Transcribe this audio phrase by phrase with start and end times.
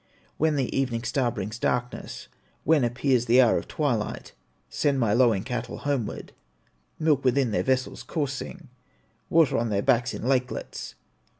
[0.37, 2.27] "When the evening star brings darkness,
[2.63, 4.31] When appears the hour of twilight,
[4.67, 6.31] Send my lowing cattle homeward,
[6.97, 8.69] Milk within their vessels coursing,
[9.29, 10.95] Water on their backs in lakelets.